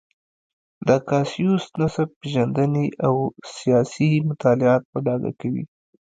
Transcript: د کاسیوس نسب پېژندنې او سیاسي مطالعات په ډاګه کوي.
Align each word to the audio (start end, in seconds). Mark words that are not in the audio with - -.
د 0.87 0.89
کاسیوس 1.09 1.65
نسب 1.79 2.09
پېژندنې 2.19 2.85
او 3.05 3.15
سیاسي 3.55 4.09
مطالعات 4.29 4.83
په 4.91 4.97
ډاګه 5.05 5.31
کوي. 5.39 5.63